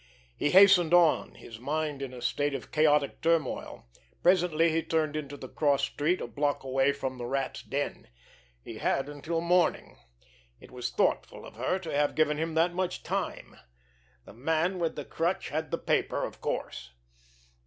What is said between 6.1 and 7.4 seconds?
a block away from the